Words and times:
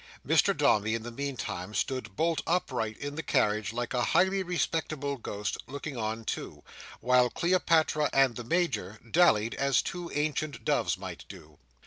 Mr 0.25 0.57
Dombey 0.57 0.95
in 0.95 1.03
the 1.03 1.11
meantime 1.11 1.75
stood 1.75 2.15
bolt 2.15 2.41
upright 2.47 2.97
in 2.97 3.13
the 3.13 3.21
carriage 3.21 3.71
like 3.71 3.93
a 3.93 4.01
highly 4.01 4.41
respectable 4.41 5.15
ghost, 5.15 5.59
looking 5.67 5.95
on 5.95 6.25
too; 6.25 6.63
while 7.01 7.29
Cleopatra 7.29 8.09
and 8.11 8.35
the 8.35 8.43
Major 8.43 8.99
dallied 9.11 9.53
as 9.53 9.83
two 9.83 10.09
ancient 10.15 10.65
doves 10.65 10.97
might 10.97 11.23
do. 11.29 11.59